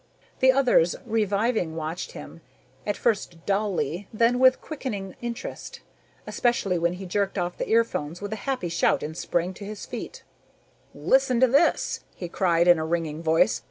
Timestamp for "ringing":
12.83-13.21